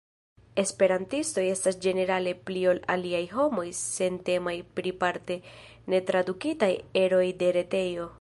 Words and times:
Esperantistoj 0.61 1.43
estas 1.55 1.75
ĝenerale 1.85 2.33
pli 2.47 2.63
ol 2.71 2.79
aliaj 2.93 3.21
homoj 3.33 3.65
sentemaj 3.81 4.55
pri 4.79 4.95
parte 5.05 5.37
netradukitaj 5.95 6.73
eroj 7.03 7.25
de 7.43 7.51
retejo. 7.59 8.09